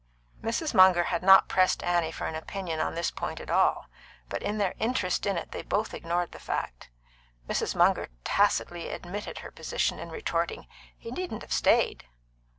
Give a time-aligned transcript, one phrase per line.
[0.41, 0.73] Mrs.
[0.73, 3.85] Munger had not pressed Annie for an opinion on this point at all;
[4.29, 6.89] but in their interest in it they both ignored the fact.
[7.47, 7.75] Mrs.
[7.75, 10.65] Munger tacitly admitted her position in retorting,
[10.97, 12.05] "He needn't have stayed."